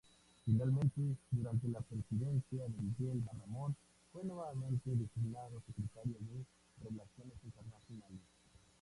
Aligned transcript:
Finalmente 0.45 0.99
durante 1.29 1.67
la 1.67 1.79
presidencia 1.81 2.63
de 2.63 2.81
Miguel 2.81 3.21
Miramón 3.31 3.75
fue 4.11 4.23
nuevamente 4.23 4.89
designado 4.95 5.61
Secretario 5.67 6.15
de 6.21 6.43
Relaciones 6.89 7.35
Internacionales. 7.43 8.21